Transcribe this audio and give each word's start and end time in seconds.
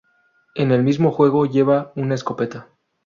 En 0.55 0.71
el 0.71 0.81
mismo 0.81 1.11
juego 1.11 1.45
lleva 1.45 1.93
una 1.95 2.15
escopeta. 2.15 2.69